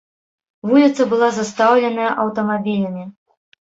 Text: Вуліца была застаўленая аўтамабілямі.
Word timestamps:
Вуліца 0.71 1.07
была 1.13 1.29
застаўленая 1.37 2.11
аўтамабілямі. 2.27 3.11